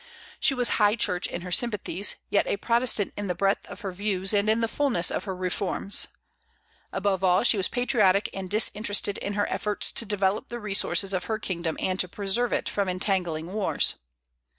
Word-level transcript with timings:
She 0.39 0.55
was 0.55 0.67
high 0.81 0.95
church 0.95 1.27
in 1.27 1.41
her 1.41 1.51
sympathies, 1.51 2.15
yet 2.31 2.47
a 2.47 2.57
Protestant 2.57 3.13
in 3.15 3.27
the 3.27 3.35
breadth 3.35 3.67
of 3.67 3.81
her 3.81 3.91
views 3.91 4.33
and 4.33 4.49
in 4.49 4.59
the 4.59 4.67
fulness 4.67 5.11
of 5.11 5.25
her 5.25 5.35
reforms. 5.35 6.07
Above 6.91 7.23
all, 7.23 7.43
she 7.43 7.55
was 7.55 7.67
patriotic 7.67 8.27
and 8.33 8.49
disinterested 8.49 9.19
in 9.19 9.33
her 9.33 9.47
efforts 9.47 9.91
to 9.91 10.03
develop 10.07 10.49
the 10.49 10.57
resources 10.59 11.13
of 11.13 11.25
her 11.25 11.37
kingdom 11.37 11.77
and 11.79 11.99
to 11.99 12.07
preserve 12.07 12.51
it 12.51 12.67
from 12.67 12.89
entangling 12.89 13.53
wars. 13.53 13.93